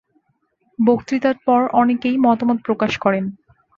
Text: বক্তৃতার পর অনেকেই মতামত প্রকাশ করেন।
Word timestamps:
বক্তৃতার 0.79 1.37
পর 1.45 1.61
অনেকেই 1.73 2.15
মতামত 2.17 2.57
প্রকাশ 2.65 2.91
করেন। 2.97 3.25